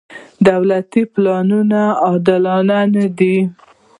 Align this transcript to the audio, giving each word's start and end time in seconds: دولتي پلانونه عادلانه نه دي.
دولتي 0.47 1.01
پلانونه 1.13 1.81
عادلانه 2.03 2.79
نه 2.93 3.05
دي. 3.17 3.35